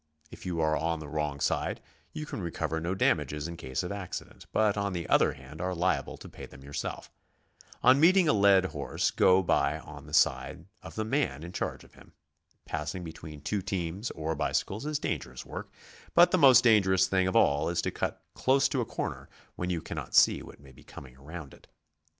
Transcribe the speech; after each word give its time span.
If 0.31 0.47
you 0.47 0.59
are 0.61 0.75
on 0.75 0.97
the 0.99 1.07
wrong 1.07 1.39
side, 1.39 1.79
you 2.11 2.25
can 2.25 2.41
recover 2.41 2.79
no 2.81 2.95
damages 2.95 3.47
in 3.47 3.55
case 3.55 3.83
of 3.83 3.91
accident, 3.91 4.47
but 4.51 4.75
on 4.75 4.93
the 4.93 5.07
other 5.07 5.33
hand 5.33 5.61
are 5.61 5.75
liable 5.75 6.17
to 6.17 6.27
pay 6.27 6.47
them 6.47 6.63
yourself. 6.63 7.11
On 7.83 7.99
meeting 7.99 8.27
a 8.27 8.33
led 8.33 8.65
horse, 8.65 9.11
go 9.11 9.43
by 9.43 9.77
on 9.77 10.07
the 10.07 10.13
side 10.15 10.65
of 10.81 10.95
the 10.95 11.05
man 11.05 11.43
in 11.43 11.51
charge 11.51 11.83
of 11.83 11.93
him. 11.93 12.13
Passing 12.65 13.03
between 13.03 13.41
two 13.41 13.61
teams 13.61 14.09
or 14.09 14.33
bicycles 14.33 14.87
is 14.87 14.97
dangerous 14.97 15.45
work, 15.45 15.71
but 16.15 16.31
the 16.31 16.37
most 16.39 16.63
dangerous 16.63 17.05
thing 17.05 17.27
of 17.27 17.35
all 17.35 17.69
is 17.69 17.79
to 17.83 17.91
cut 17.91 18.23
close 18.33 18.67
to 18.69 18.81
a 18.81 18.85
corner 18.85 19.29
when 19.55 19.69
you 19.69 19.83
cannot 19.83 20.15
see 20.15 20.41
what 20.41 20.59
may 20.59 20.71
be 20.71 20.83
coming 20.83 21.15
around 21.15 21.53
it. 21.53 21.67